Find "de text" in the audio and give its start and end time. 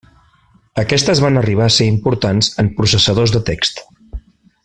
3.37-3.87